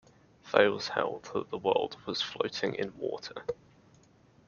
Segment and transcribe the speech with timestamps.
[0.43, 3.45] Thales held that the world was floating in water.